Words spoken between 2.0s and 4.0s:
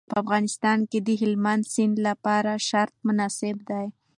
لپاره شرایط مناسب دي.